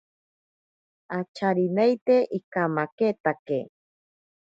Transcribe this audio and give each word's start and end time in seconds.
Acharineite 1.17 2.15
ikamaketake. 2.37 3.59